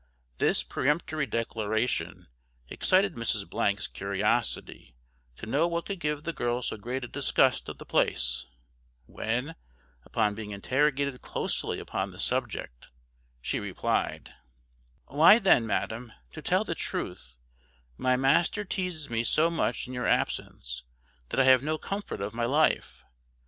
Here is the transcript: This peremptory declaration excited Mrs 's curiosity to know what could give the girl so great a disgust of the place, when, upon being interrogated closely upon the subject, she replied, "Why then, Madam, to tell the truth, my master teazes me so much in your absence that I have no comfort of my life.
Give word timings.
This 0.39 0.63
peremptory 0.63 1.27
declaration 1.27 2.25
excited 2.71 3.13
Mrs 3.13 3.45
's 3.77 3.87
curiosity 3.87 4.95
to 5.35 5.45
know 5.45 5.67
what 5.67 5.85
could 5.85 5.99
give 5.99 6.23
the 6.23 6.33
girl 6.33 6.63
so 6.63 6.75
great 6.75 7.03
a 7.03 7.07
disgust 7.07 7.69
of 7.69 7.77
the 7.77 7.85
place, 7.85 8.47
when, 9.05 9.53
upon 10.03 10.33
being 10.33 10.49
interrogated 10.49 11.21
closely 11.21 11.77
upon 11.77 12.09
the 12.09 12.17
subject, 12.17 12.87
she 13.43 13.59
replied, 13.59 14.33
"Why 15.05 15.37
then, 15.37 15.67
Madam, 15.67 16.11
to 16.31 16.41
tell 16.41 16.63
the 16.63 16.73
truth, 16.73 17.35
my 17.95 18.15
master 18.17 18.65
teazes 18.65 19.07
me 19.07 19.23
so 19.23 19.51
much 19.51 19.85
in 19.85 19.93
your 19.93 20.07
absence 20.07 20.81
that 21.29 21.39
I 21.39 21.43
have 21.43 21.61
no 21.61 21.77
comfort 21.77 22.21
of 22.21 22.33
my 22.33 22.45
life. 22.45 23.03